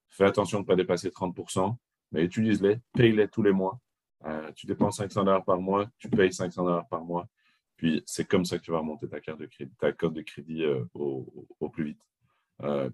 Fais 0.09 0.25
attention 0.25 0.59
de 0.59 0.63
ne 0.63 0.67
pas 0.67 0.75
dépasser 0.75 1.09
30% 1.09 1.75
mais 2.11 2.23
utilise-les, 2.23 2.79
paye-les 2.93 3.27
tous 3.27 3.43
les 3.43 3.51
mois. 3.51 3.79
Euh, 4.25 4.51
tu 4.53 4.65
dépenses 4.65 4.97
500 4.97 5.25
dollars 5.25 5.45
par 5.45 5.61
mois, 5.61 5.87
tu 5.99 6.09
payes 6.09 6.33
500 6.33 6.63
dollars 6.63 6.87
par 6.87 7.03
mois. 7.03 7.27
Puis 7.75 8.01
c'est 8.07 8.27
comme 8.27 8.45
ça 8.45 8.57
que 8.57 8.63
tu 8.63 8.71
vas 8.71 8.79
remonter 8.79 9.07
ta 9.07 9.19
carte 9.19 9.39
de 9.39 9.45
crédit, 9.45 9.71
ta 9.77 9.91
carte 9.91 10.13
de 10.13 10.23
crédit 10.23 10.65
au, 10.95 11.47
au, 11.59 11.69
plus 11.69 11.83
vite. 11.83 12.01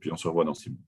puis 0.01 0.11
on 0.11 0.17
se 0.17 0.27
revoit 0.27 0.43
dans 0.43 0.53
six 0.53 0.69
mois. 0.69 0.79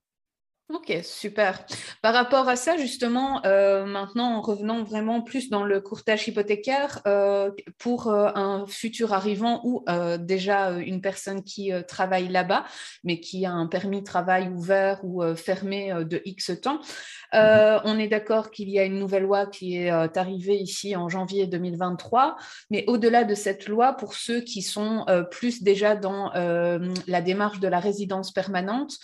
Ok, 0.69 0.93
super. 1.01 1.65
Par 2.01 2.13
rapport 2.13 2.49
à 2.49 2.57
ça, 2.57 2.75
justement, 2.75 3.41
euh, 3.45 3.85
maintenant, 3.85 4.35
en 4.35 4.41
revenant 4.41 4.83
vraiment 4.83 5.21
plus 5.21 5.49
dans 5.49 5.63
le 5.63 5.79
courtage 5.79 6.27
hypothécaire, 6.27 6.99
euh, 7.07 7.51
pour 7.77 8.07
euh, 8.07 8.27
un 8.35 8.67
futur 8.67 9.13
arrivant 9.13 9.61
ou 9.63 9.85
déjà 10.19 10.71
une 10.71 10.99
personne 10.99 11.41
qui 11.41 11.71
travaille 11.87 12.27
là-bas, 12.27 12.65
mais 13.05 13.21
qui 13.21 13.45
a 13.45 13.51
un 13.51 13.67
permis 13.67 14.01
de 14.01 14.05
travail 14.05 14.49
ouvert 14.49 14.99
ou 15.05 15.23
fermé 15.35 15.93
de 16.03 16.21
X 16.25 16.51
temps, 16.61 16.81
mhm. 17.33 17.81
on 17.85 17.97
est 17.97 18.09
d'accord 18.09 18.51
qu'il 18.51 18.69
y 18.69 18.77
a 18.77 18.83
une 18.83 18.99
nouvelle 18.99 19.23
loi 19.23 19.45
qui 19.45 19.77
est 19.77 20.17
arrivée 20.17 20.57
ici 20.57 20.95
en 20.97 21.07
janvier 21.07 21.47
2023, 21.47 22.35
mais 22.71 22.83
au-delà 22.87 23.23
de 23.23 23.35
cette 23.35 23.67
loi, 23.67 23.93
pour 23.93 24.15
ceux 24.15 24.41
qui 24.41 24.61
sont 24.61 25.05
plus 25.31 25.63
déjà 25.63 25.95
dans 25.95 26.31
la 26.33 27.21
démarche 27.21 27.59
de 27.59 27.67
la 27.69 27.79
résidence 27.79 28.31
permanente, 28.31 28.95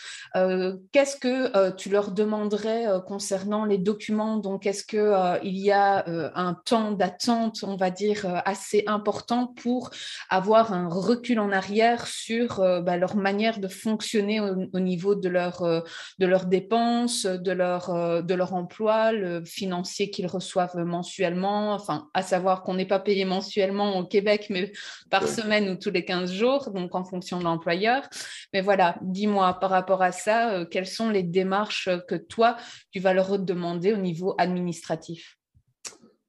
qu'est-ce 0.92 1.16
que 1.16 1.53
euh, 1.56 1.72
tu 1.72 1.90
leur 1.90 2.12
demanderais 2.12 2.88
euh, 2.88 3.00
concernant 3.00 3.66
les 3.66 3.78
documents. 3.78 4.38
Donc, 4.38 4.66
est-ce 4.66 4.84
qu'il 4.84 5.00
euh, 5.00 5.38
il 5.44 5.58
y 5.58 5.72
a 5.72 6.04
un 6.36 6.54
temps 6.54 6.92
d'attente, 6.92 7.64
on 7.64 7.76
va 7.76 7.92
dire, 7.92 8.42
assez 8.46 8.84
important 8.88 9.48
pour 9.48 9.92
avoir 10.30 10.74
un 10.74 10.88
recul 10.88 11.40
en 11.40 11.52
arrière 11.52 12.08
sur 12.08 12.58
bah, 12.82 12.98
leur 12.98 13.16
manière 13.16 13.60
de 13.60 13.68
fonctionner 13.68 14.40
au, 14.40 14.80
niveau 14.80 15.16
de, 15.16 15.30
leur, 15.30 15.62
de 15.62 16.26
leurs 16.26 16.46
dépenses, 16.46 17.26
de 17.26 17.52
leur, 17.52 18.24
de 18.24 18.34
leur 18.34 18.54
emploi, 18.54 19.12
le 19.12 19.44
financier 19.44 20.10
qu'ils 20.10 20.28
reçoivent 20.28 20.78
mensuellement, 20.78 21.74
enfin, 21.74 22.10
à 22.14 22.22
savoir 22.22 22.64
qu'on 22.64 22.76
n'est 22.76 22.86
pas 22.86 23.00
payé 23.00 23.26
mensuellement 23.26 23.98
au 23.98 24.06
Québec, 24.06 24.48
mais 24.50 24.72
par 25.10 25.28
semaine 25.28 25.70
ou 25.70 25.76
tous 25.76 25.92
les 25.92 26.06
15 26.06 26.32
jours, 26.32 26.72
donc 26.72 26.96
en 26.96 27.04
fonction 27.04 27.40
de 27.40 27.44
l'employeur. 27.44 28.10
Mais 28.54 28.62
voilà, 28.62 28.96
dis-moi 29.02 29.60
par 29.60 29.70
rapport 29.70 30.02
à 30.02 30.12
ça, 30.12 30.66
quels 30.70 30.88
sont 30.88 31.10
les 31.10 31.24
démarches 31.24 31.43
que 31.46 32.16
toi, 32.16 32.58
tu 32.92 33.00
vas 33.00 33.14
leur 33.14 33.40
demander 33.40 33.94
au 33.94 33.98
niveau 33.98 34.36
administratif? 34.38 35.38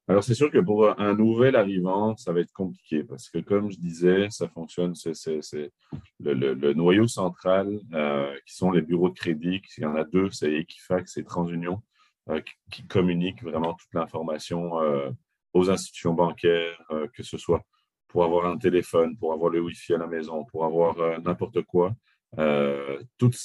Alors, 0.07 0.23
c'est 0.23 0.35
sûr 0.35 0.51
que 0.51 0.59
pour 0.59 1.01
un 1.01 1.15
nouvel 1.15 1.57
arrivant, 1.57 2.15
ça 2.17 2.33
va 2.33 2.41
être 2.41 2.53
compliqué 2.53 3.05
parce 3.05 3.31
que, 3.31 3.39
comme 3.39 3.71
je 3.71 3.79
disais, 3.79 4.29
ça 4.29 4.49
fonctionne, 4.49 4.95
c'est 4.95 5.73
le, 6.21 6.73
noyau 6.75 7.09
central 7.09 7.81
euh, 7.95 8.35
qui 8.47 8.55
sont 8.55 8.71
les 8.71 8.83
bureaux 8.83 9.09
de 9.09 9.15
crédit. 9.15 9.63
Il 9.79 9.83
y 9.83 9.87
en 9.87 9.97
a 9.97 10.05
deux, 10.05 10.31
c'est 10.31 10.53
Equifax 10.53 11.17
et 11.17 11.25
TransUnion, 11.25 11.83
euh, 12.29 12.43
qui, 12.71 12.87
communiquent 12.87 13.43
vraiment 13.43 13.73
toute 13.73 13.95
l'information 13.95 14.79
euh, 14.83 15.11
aux 15.55 15.71
institutions 15.71 16.13
bancaires, 16.13 16.79
que 17.15 17.23
ce 17.23 17.39
soit 17.39 17.63
pour 18.09 18.25
avoir 18.25 18.45
un 18.45 18.59
téléphone, 18.59 19.17
pour 19.17 19.33
avoir 19.33 19.51
le 19.51 19.61
Wi-Fi 19.61 19.95
à 19.95 19.99
la 19.99 20.07
maison, 20.07 20.45
pour 20.45 20.67
avoir 20.67 21.21
n'importe 21.23 21.63
quoi. 21.63 21.95
Euh, 22.39 23.03
toutes, 23.19 23.37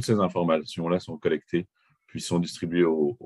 ces 0.00 0.12
informations-là 0.12 1.00
sont 1.00 1.18
collectées 1.18 1.66
puis 2.06 2.20
sont 2.20 2.38
distribuées 2.38 2.84
aux, 2.84 3.16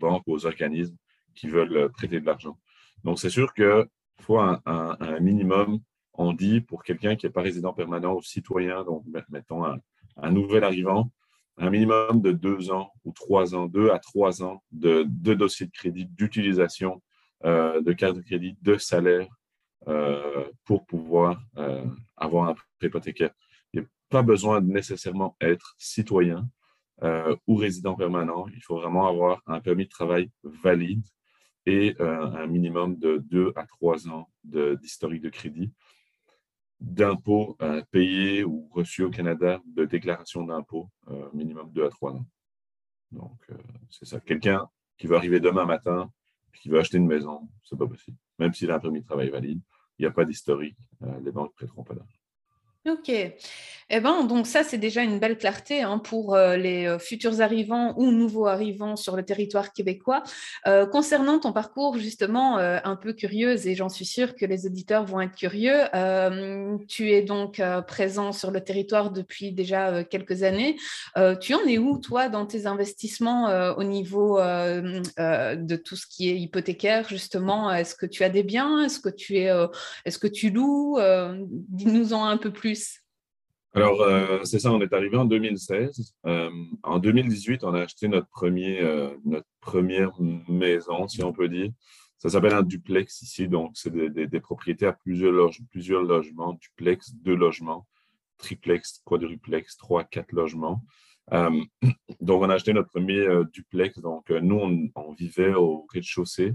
banques, 0.00 0.24
aux 0.26 0.44
organismes 0.46 0.96
qui 1.34 1.48
veulent 1.48 1.90
prêter 1.92 2.20
de 2.20 2.26
l'argent. 2.26 2.58
Donc, 3.04 3.20
c'est 3.20 3.30
sûr 3.30 3.54
qu'il 3.54 3.86
faut 4.20 4.38
un, 4.38 4.60
minimum, 5.20 5.78
on 6.14 6.32
dit, 6.32 6.60
pour 6.60 6.82
quelqu'un 6.82 7.14
qui 7.14 7.26
n'est 7.26 7.32
pas 7.32 7.42
résident 7.42 7.72
permanent 7.72 8.14
ou 8.16 8.22
citoyen, 8.22 8.82
donc 8.82 9.04
mettons 9.28 9.64
un, 9.64 10.30
nouvel 10.30 10.64
arrivant, 10.64 11.12
un 11.58 11.70
minimum 11.70 12.20
de 12.20 12.32
deux 12.32 12.70
ans 12.72 12.90
ou 13.04 13.12
trois 13.12 13.54
ans, 13.54 13.66
deux 13.66 13.90
à 13.90 13.98
trois 13.98 14.42
ans 14.42 14.62
de, 14.72 15.04
dossiers 15.34 15.66
de 15.66 15.72
crédit, 15.72 16.06
d'utilisation 16.06 17.02
euh, 17.44 17.80
de 17.82 17.92
carte 17.92 18.16
de 18.16 18.22
crédit, 18.22 18.56
de 18.62 18.78
salaire, 18.78 19.28
euh, 19.28 19.45
pour 20.64 20.84
pouvoir 20.86 21.40
euh, 21.56 21.84
avoir 22.16 22.48
un 22.48 22.54
prêt 22.54 22.88
hypothécaire. 22.88 23.30
Il 23.72 23.80
n'y 23.80 23.86
a 23.86 23.88
pas 24.08 24.22
besoin 24.22 24.60
de 24.60 24.70
nécessairement 24.70 25.36
être 25.40 25.74
citoyen 25.78 26.48
euh, 27.02 27.36
ou 27.46 27.56
résident 27.56 27.94
permanent. 27.94 28.46
Il 28.48 28.62
faut 28.62 28.76
vraiment 28.76 29.06
avoir 29.06 29.42
un 29.46 29.60
permis 29.60 29.84
de 29.84 29.90
travail 29.90 30.30
valide 30.42 31.04
et 31.68 31.96
un 31.98 32.46
minimum 32.46 32.96
de 32.96 33.18
deux 33.18 33.52
à 33.56 33.66
trois 33.66 34.06
ans 34.08 34.30
d'historique 34.44 35.22
de, 35.22 35.30
crédit, 35.30 35.72
d'impôts 36.78 37.58
payés 37.90 38.44
ou 38.44 38.68
reçus 38.70 39.02
au 39.02 39.10
Canada, 39.10 39.60
de 39.66 39.84
déclaration 39.84 40.44
d'impôts, 40.44 40.88
minimum 41.32 41.72
deux 41.72 41.84
à 41.84 41.88
trois 41.88 42.12
ans. 42.12 42.24
Donc, 43.10 43.48
c'est 43.90 44.04
ça. 44.04 44.20
Quelqu'un 44.20 44.68
qui 44.96 45.08
veut 45.08 45.16
arriver 45.16 45.40
demain 45.40 45.64
matin, 45.64 46.08
qui 46.54 46.68
veut 46.68 46.78
acheter 46.78 46.98
une 46.98 47.08
maison, 47.08 47.48
c'est 47.64 47.76
pas 47.76 47.88
possible, 47.88 48.16
même 48.38 48.54
permis 48.78 49.00
de 49.00 49.06
travail 49.06 49.30
valide 49.30 49.60
il 49.98 50.02
n'y 50.02 50.06
a 50.06 50.10
pas 50.10 50.24
d'historique, 50.24 50.76
euh, 51.02 51.20
les 51.20 51.30
banques 51.30 51.52
ne 51.52 51.66
prêteront 51.66 51.84
pas 51.84 51.94
d'argent. 51.94 52.15
Ok. 52.86 53.10
Eh 53.88 54.00
ben, 54.00 54.24
donc 54.24 54.48
ça, 54.48 54.64
c'est 54.64 54.78
déjà 54.78 55.02
une 55.02 55.20
belle 55.20 55.38
clarté 55.38 55.82
hein, 55.82 55.98
pour 55.98 56.34
euh, 56.34 56.56
les 56.56 56.86
euh, 56.86 56.98
futurs 56.98 57.40
arrivants 57.40 57.94
ou 57.96 58.10
nouveaux 58.10 58.46
arrivants 58.46 58.96
sur 58.96 59.14
le 59.14 59.22
territoire 59.24 59.72
québécois. 59.72 60.24
Euh, 60.66 60.86
concernant 60.86 61.38
ton 61.38 61.52
parcours, 61.52 61.96
justement, 61.96 62.56
un 62.56 62.96
peu 62.96 63.12
curieuse, 63.12 63.66
et 63.66 63.74
j'en 63.74 63.88
suis 63.88 64.04
sûre 64.04 64.34
que 64.34 64.44
les 64.44 64.66
auditeurs 64.66 65.04
vont 65.04 65.20
être 65.20 65.34
curieux, 65.34 65.82
tu 66.88 67.10
es 67.12 67.22
donc 67.22 67.60
présent 67.86 68.32
sur 68.32 68.50
le 68.50 68.62
territoire 68.62 69.10
depuis 69.10 69.52
déjà 69.52 70.04
quelques 70.04 70.42
années. 70.42 70.76
tu 71.40 71.54
en 71.54 71.64
es 71.66 71.78
où, 71.78 71.98
toi, 71.98 72.28
dans 72.28 72.46
tes 72.46 72.66
investissements 72.66 73.74
au 73.76 73.84
niveau 73.84 74.38
de 74.38 75.76
tout 75.76 75.96
ce 75.96 76.06
qui 76.06 76.30
est 76.30 76.38
hypothécaire, 76.38 77.08
justement? 77.08 77.72
Est-ce 77.72 77.94
que 77.94 78.06
tu 78.06 78.24
as 78.24 78.28
des 78.30 78.42
biens? 78.42 78.82
Est-ce 78.84 79.00
que 79.00 79.10
tu 79.10 79.38
es, 79.38 79.50
est-ce 80.04 80.18
que 80.18 80.28
tu 80.28 80.50
loues? 80.50 80.98
Dis-nous-en 81.68 82.24
un 82.24 82.36
peu 82.36 82.52
plus. 82.52 82.75
Alors, 83.76 84.00
euh, 84.00 84.42
c'est 84.44 84.58
ça, 84.58 84.72
on 84.72 84.80
est 84.80 84.94
arrivé 84.94 85.18
en 85.18 85.26
2016. 85.26 86.14
Euh, 86.24 86.50
en 86.82 86.98
2018, 86.98 87.62
on 87.62 87.74
a 87.74 87.82
acheté 87.82 88.08
notre, 88.08 88.28
premier, 88.28 88.80
euh, 88.80 89.14
notre 89.26 89.46
première 89.60 90.12
maison, 90.48 91.06
si 91.08 91.22
on 91.22 91.34
peut 91.34 91.50
dire. 91.50 91.70
Ça 92.16 92.30
s'appelle 92.30 92.54
un 92.54 92.62
duplex 92.62 93.20
ici, 93.20 93.48
donc 93.48 93.72
c'est 93.74 93.92
des, 93.92 94.40
propriétés 94.40 94.86
à 94.86 94.94
plusieurs, 94.94 95.50
plusieurs 95.70 96.02
logements, 96.02 96.54
duplex, 96.54 97.12
deux 97.16 97.34
logements, 97.34 97.86
triplex, 98.38 99.02
quadruplex, 99.04 99.76
trois, 99.76 100.04
quatre 100.04 100.32
logements. 100.32 100.82
donc, 101.30 102.42
on 102.42 102.48
a 102.48 102.54
acheté 102.54 102.72
notre 102.72 102.88
premier 102.88 103.28
duplex. 103.52 103.98
Donc, 103.98 104.30
nous, 104.30 104.90
on 104.94 105.12
vivait 105.12 105.52
au 105.52 105.86
rez-de-chaussée, 105.92 106.54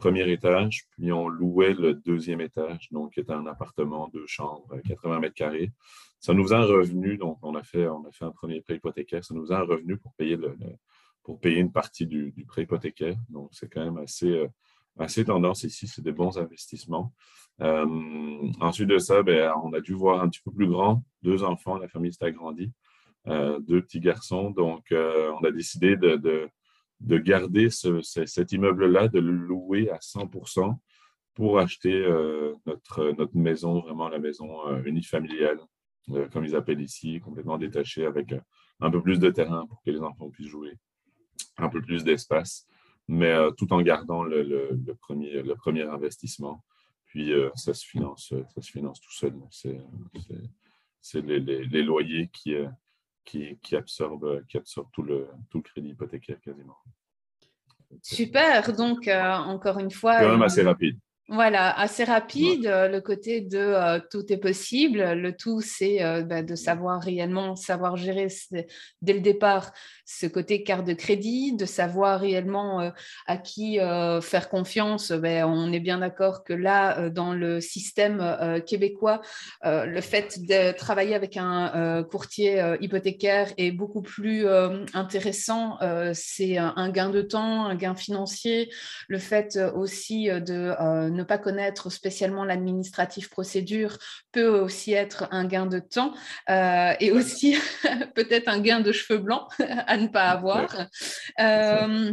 premier 0.00 0.30
étage, 0.30 0.86
puis 0.90 1.12
on 1.12 1.28
louait 1.28 1.74
le 1.74 1.94
deuxième 1.94 2.40
étage, 2.40 2.88
donc 2.90 3.12
qui 3.12 3.20
était 3.20 3.32
un 3.32 3.46
appartement, 3.46 4.08
deux 4.08 4.26
chambres, 4.26 4.68
80 4.86 5.20
mètres 5.20 5.34
carrés 5.34 5.72
ça 6.20 6.34
nous 6.34 6.52
a 6.52 6.58
un 6.58 6.64
revenu, 6.64 7.16
donc 7.16 7.38
on 7.42 7.54
a 7.54 7.62
fait, 7.62 7.88
on 7.88 8.06
a 8.06 8.12
fait 8.12 8.26
un 8.26 8.30
premier 8.30 8.60
prêt 8.60 8.76
hypothécaire, 8.76 9.24
ça 9.24 9.34
nous 9.34 9.50
a 9.52 9.56
un 9.56 9.64
revenu 9.64 9.96
pour 9.96 10.12
payer, 10.14 10.36
le, 10.36 10.54
pour 11.22 11.40
payer 11.40 11.58
une 11.58 11.72
partie 11.72 12.06
du, 12.06 12.32
prêt 12.46 12.62
hypothécaire. 12.62 13.16
Donc, 13.30 13.48
c'est 13.52 13.72
quand 13.72 13.82
même 13.82 13.96
assez, 13.96 14.30
euh, 14.30 14.48
assez 14.98 15.24
tendance 15.24 15.64
ici, 15.64 15.88
c'est 15.88 16.02
des 16.02 16.12
bons 16.12 16.38
investissements. 16.38 17.14
Euh, 17.62 17.86
ensuite 18.60 18.88
de 18.88 18.98
ça, 18.98 19.22
ben, 19.22 19.52
on 19.64 19.72
a 19.72 19.80
dû 19.80 19.94
voir 19.94 20.22
un 20.22 20.28
petit 20.28 20.42
peu 20.44 20.52
plus 20.52 20.68
grand, 20.68 21.02
deux 21.22 21.42
enfants, 21.42 21.78
la 21.78 21.88
famille 21.88 22.12
s'est 22.12 22.24
agrandie, 22.24 22.70
euh, 23.26 23.58
deux 23.60 23.80
petits 23.80 24.00
garçons. 24.00 24.50
Donc, 24.50 24.92
on 24.92 25.42
a 25.42 25.50
décidé 25.50 25.96
de, 25.96 26.50
garder 27.00 27.68
cet 27.70 28.52
immeuble-là, 28.52 29.08
de 29.08 29.18
le 29.20 29.32
louer 29.32 29.90
à 29.90 29.98
100% 29.98 30.76
pour 31.34 31.58
acheter 31.58 32.06
notre, 32.66 33.12
notre 33.16 33.36
maison, 33.36 33.80
vraiment 33.80 34.08
la 34.08 34.18
maison 34.18 34.76
unifamiliale 34.84 35.58
euh, 36.12 36.28
comme 36.28 36.44
ils 36.44 36.56
appellent 36.56 36.80
ici, 36.80 37.20
complètement 37.20 37.58
détaché 37.58 38.06
avec 38.06 38.32
euh, 38.32 38.40
un 38.80 38.90
peu 38.90 39.02
plus 39.02 39.18
de 39.18 39.30
terrain 39.30 39.66
pour 39.66 39.82
que 39.82 39.90
les 39.90 40.00
enfants 40.00 40.30
puissent 40.30 40.48
jouer, 40.48 40.78
un 41.58 41.68
peu 41.68 41.82
plus 41.82 42.04
d'espace, 42.04 42.66
mais 43.06 43.30
euh, 43.30 43.50
tout 43.50 43.72
en 43.72 43.82
gardant 43.82 44.22
le, 44.22 44.80
premier, 45.00 45.42
le 45.42 45.54
premier 45.54 45.82
investissement. 45.82 46.64
Puis 47.04 47.32
ça, 47.56 47.74
se 47.74 47.84
finance, 47.84 48.32
ça 48.54 48.62
se 48.62 48.70
finance 48.70 49.00
tout 49.00 49.12
seul. 49.12 49.34
C'est 49.50 51.20
les, 51.22 51.40
les, 51.40 51.82
loyers 51.82 52.30
qui, 52.32 52.54
qui, 53.24 53.58
qui, 53.62 53.76
absorbent, 53.76 54.44
qui 54.48 54.56
absorbent 54.56 54.90
tout, 54.92 55.02
le, 55.02 55.28
tout 55.50 55.58
le 55.58 55.62
crédit 55.62 55.90
hypothécaire 55.90 56.40
quasiment. 56.40 56.76
Super, 58.02 58.72
donc 58.72 59.08
encore 59.08 59.78
une 59.78 59.90
fois. 59.90 60.20
Quand 60.20 60.30
même 60.30 60.42
assez 60.42 60.62
rapide. 60.62 60.98
Voilà, 61.32 61.70
assez 61.78 62.02
rapide, 62.02 62.66
euh, 62.66 62.88
le 62.88 63.00
côté 63.00 63.40
de 63.40 63.56
euh, 63.56 64.00
tout 64.10 64.32
est 64.32 64.36
possible. 64.36 65.12
Le 65.12 65.36
tout, 65.36 65.60
c'est 65.60 66.02
euh, 66.02 66.22
bah, 66.22 66.42
de 66.42 66.56
savoir 66.56 67.00
réellement, 67.00 67.54
savoir 67.54 67.96
gérer 67.96 68.26
dès 69.00 69.12
le 69.12 69.20
départ 69.20 69.70
ce 70.10 70.26
côté 70.26 70.62
carte 70.62 70.86
de 70.86 70.92
crédit, 70.92 71.54
de 71.54 71.64
savoir 71.64 72.20
réellement 72.20 72.92
à 73.26 73.36
qui 73.36 73.78
faire 74.22 74.48
confiance. 74.48 75.12
Ben, 75.12 75.44
on 75.44 75.72
est 75.72 75.80
bien 75.80 75.98
d'accord 75.98 76.42
que 76.44 76.52
là, 76.52 77.08
dans 77.10 77.32
le 77.32 77.60
système 77.60 78.62
québécois, 78.66 79.20
le 79.64 80.00
fait 80.00 80.40
de 80.40 80.72
travailler 80.76 81.14
avec 81.14 81.36
un 81.36 82.02
courtier 82.10 82.62
hypothécaire 82.80 83.52
est 83.56 83.70
beaucoup 83.70 84.02
plus 84.02 84.46
intéressant. 84.94 85.78
c'est 86.12 86.56
un 86.58 86.90
gain 86.90 87.10
de 87.10 87.22
temps, 87.22 87.66
un 87.66 87.76
gain 87.76 87.94
financier. 87.94 88.70
Le 89.08 89.18
fait 89.18 89.58
aussi 89.74 90.26
de 90.26 91.08
ne 91.08 91.22
pas 91.22 91.38
connaître 91.38 91.90
spécialement 91.90 92.44
l'administratif 92.44 93.30
procédure 93.30 93.98
peut 94.32 94.48
aussi 94.48 94.92
être 94.92 95.28
un 95.30 95.44
gain 95.44 95.66
de 95.66 95.78
temps 95.78 96.14
euh, 96.48 96.92
et 97.00 97.12
aussi 97.12 97.56
peut-être 98.14 98.48
un 98.48 98.60
gain 98.60 98.80
de 98.80 98.92
cheveux 98.92 99.18
blancs 99.18 99.48
ne 100.00 100.08
pas 100.08 100.30
avoir. 100.30 100.68
Euh, 101.40 102.12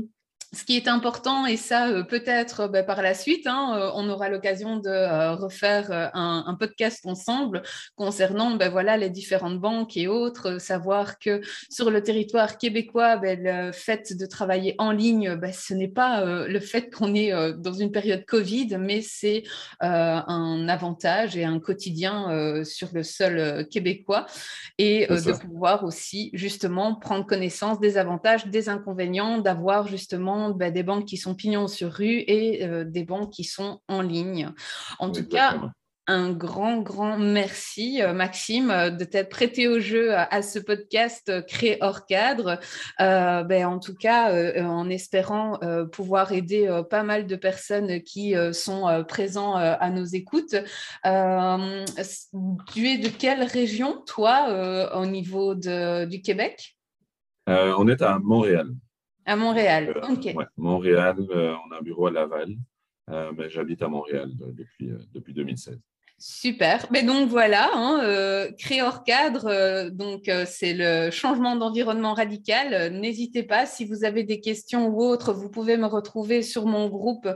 ce 0.54 0.64
qui 0.64 0.78
est 0.78 0.88
important, 0.88 1.46
et 1.46 1.58
ça 1.58 1.90
euh, 1.90 2.04
peut-être 2.04 2.68
bah, 2.68 2.84
par 2.84 3.02
la 3.02 3.14
suite, 3.14 3.48
hein, 3.48 3.78
euh, 3.78 3.92
on 3.96 4.10
aura 4.10 4.30
l'occasion 4.30 4.78
de 4.78 4.90
euh, 4.90 5.36
refaire 5.36 6.12
un, 6.14 6.56
podcast 6.58 7.06
ensemble 7.06 7.62
concernant 7.96 8.56
ben, 8.56 8.70
voilà, 8.70 8.98
les 8.98 9.10
différentes 9.10 9.60
banques 9.60 9.98
et 9.98 10.08
autres, 10.08 10.60
savoir 10.60 11.20
que 11.20 11.42
sur 11.70 11.92
le 11.92 12.02
territoire 12.02 12.58
québécois, 12.58 13.18
ben, 13.18 13.40
le 13.44 13.72
fait 13.74 14.18
de 14.18 14.26
travailler 14.26 14.76
en 14.78 14.92
ligne, 14.92 15.38
ce 15.54 15.74
n'est 15.74 15.88
pas 15.88 16.24
le 16.26 16.60
fait 16.60 16.90
qu'on 16.94 17.14
est 17.14 17.32
dans 17.58 17.74
une 17.74 17.92
période 17.92 18.26
Covid, 18.26 18.78
mais 18.80 19.02
c'est 19.02 19.44
un 19.82 20.68
avantage 20.68 21.38
et 21.38 21.44
un 21.44 21.60
quotidien 21.60 22.64
sur 22.64 22.90
le 22.94 23.04
sol 23.04 23.68
québécois, 23.70 24.26
et 24.78 25.06
de 25.08 25.32
pouvoir 25.38 25.84
aussi 25.84 26.32
justement 26.34 26.96
prendre 26.96 27.26
connaissance 27.26 27.80
des 27.80 27.98
avantages, 27.98 28.48
des 28.48 28.70
inconvénients, 28.70 29.38
d'avoir 29.38 29.88
justement 29.88 30.38
bah, 30.56 30.72
des 30.72 30.84
banques 30.84 31.06
qui 31.06 31.18
sont 31.18 31.36
pignons 31.36 31.68
sur 31.68 31.92
rue 31.92 32.24
et 32.28 32.66
euh, 32.66 32.84
des 32.84 33.04
banques 33.04 33.32
qui 33.32 33.44
sont 33.44 33.82
en 33.88 34.02
ligne. 34.02 34.52
En 35.00 35.12
tout 35.12 35.26
cas, 35.26 35.60
un 36.10 36.32
grand, 36.32 36.78
grand 36.78 37.18
merci, 37.18 38.02
euh, 38.02 38.14
Maxime, 38.14 38.96
de 38.98 39.04
t'être 39.04 39.30
prêté 39.30 39.68
au 39.68 39.80
jeu 39.80 40.14
à, 40.16 40.42
ce 40.42 40.60
podcast 40.60 41.46
créé 41.48 41.78
hors 41.82 42.06
cadre. 42.06 42.60
Euh, 43.02 43.44
ben, 43.44 43.66
en 43.66 43.80
tout 43.80 43.96
cas, 43.96 44.32
en 44.64 44.90
espérant 44.90 45.60
pouvoir 45.92 46.32
aider 46.32 46.82
pas 46.90 47.04
mal 47.04 47.28
de 47.28 47.36
personnes 47.36 48.02
qui 48.04 48.36
sont 48.54 49.04
présents 49.08 49.56
à 49.56 49.90
nos 49.90 50.06
écoutes. 50.06 50.56
tu 51.04 52.88
es 52.88 52.98
de 52.98 53.10
quelle 53.10 53.44
région, 53.44 54.02
toi, 54.06 54.94
au 54.96 55.06
niveau 55.06 55.56
de, 55.56 56.06
du 56.06 56.22
Québec? 56.22 56.78
On 57.48 57.88
est 57.88 58.02
à 58.02 58.20
Montréal. 58.20 58.70
À 59.28 59.36
Montréal, 59.36 59.94
euh, 59.94 60.14
ok. 60.14 60.48
Montréal, 60.56 61.18
euh, 61.32 61.54
on 61.68 61.72
a 61.74 61.80
un 61.80 61.82
bureau 61.82 62.08
à 62.08 62.12
Laval, 62.12 62.56
euh, 63.10 63.34
mais 63.38 63.50
j'habite 63.50 63.82
à 63.82 63.90
Montréal 63.90 64.32
depuis, 64.38 64.90
depuis 65.14 65.34
2016. 65.34 65.78
Super. 66.20 66.88
Mais 66.90 67.04
donc 67.04 67.30
voilà, 67.30 67.70
hein, 67.76 68.00
euh, 68.02 68.52
créer 68.58 68.82
hors 68.82 69.04
cadre, 69.04 69.46
euh, 69.46 69.92
donc 69.92 70.28
euh, 70.30 70.46
c'est 70.48 70.74
le 70.74 71.12
changement 71.12 71.56
d'environnement 71.56 72.16
radical. 72.16 72.92
N'hésitez 72.92 73.44
pas, 73.44 73.68
si 73.68 73.86
vous 73.86 74.04
avez 74.04 74.24
des 74.24 74.40
questions 74.40 74.88
ou 74.88 75.04
autres, 75.04 75.32
vous 75.32 75.48
pouvez 75.48 75.78
me 75.78 75.86
retrouver 75.86 76.42
sur 76.42 76.66
mon 76.66 76.88
groupe 76.90 77.28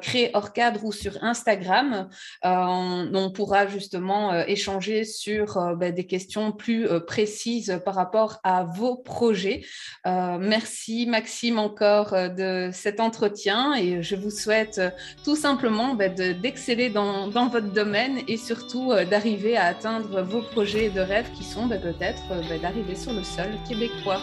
Créer 0.00 0.30
hors 0.34 0.52
cadre 0.52 0.84
ou 0.84 0.92
sur 0.92 1.22
Instagram. 1.24 2.08
On, 2.42 3.30
pourra 3.34 3.66
justement 3.66 4.32
échanger 4.44 5.04
sur 5.04 5.74
ben, 5.76 5.92
des 5.92 6.06
questions 6.06 6.52
plus 6.52 6.86
précises 7.06 7.80
par 7.84 7.94
rapport 7.94 8.38
à 8.44 8.62
vos 8.62 8.96
projets. 8.96 9.64
merci 10.04 11.06
Maxime 11.06 11.58
encore 11.58 12.12
de 12.12 12.70
cet 12.72 13.00
entretien 13.00 13.74
et 13.74 14.02
je 14.02 14.14
vous 14.14 14.30
souhaite 14.30 14.80
tout 15.24 15.36
simplement 15.36 15.94
ben, 15.94 16.14
d'exceller 16.14 16.90
dans 16.90 17.48
votre 17.48 17.72
domaine 17.72 18.03
et 18.28 18.36
surtout 18.36 18.92
euh, 18.92 19.04
d'arriver 19.04 19.56
à 19.56 19.64
atteindre 19.64 20.22
vos 20.22 20.42
projets 20.42 20.90
de 20.90 21.00
rêve 21.00 21.26
qui 21.36 21.44
sont 21.44 21.66
bah, 21.66 21.78
peut-être 21.78 22.22
euh, 22.30 22.42
bah, 22.48 22.58
d'arriver 22.58 22.96
sur 22.96 23.12
le 23.12 23.22
sol 23.22 23.50
québécois. 23.68 24.20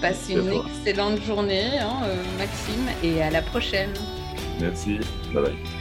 Passez 0.00 0.32
une 0.34 0.52
excellente 0.52 1.20
journée, 1.22 1.78
hein, 1.78 2.02
euh, 2.04 2.16
Maxime, 2.38 2.88
et 3.02 3.22
à 3.22 3.30
la 3.30 3.42
prochaine. 3.42 3.92
Merci. 4.60 4.98
Bye 5.32 5.44
bye. 5.44 5.79